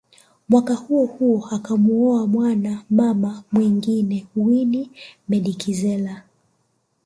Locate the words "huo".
0.73-1.05, 1.05-1.47